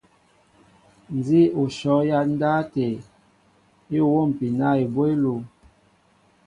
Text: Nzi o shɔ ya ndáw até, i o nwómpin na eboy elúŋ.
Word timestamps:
Nzi 1.17 1.41
o 1.61 1.63
shɔ 1.77 1.93
ya 2.09 2.19
ndáw 2.31 2.57
até, 2.61 2.87
i 3.95 3.97
o 4.05 4.07
nwómpin 4.11 4.53
na 4.59 4.67
eboy 4.83 5.11
elúŋ. 5.15 5.41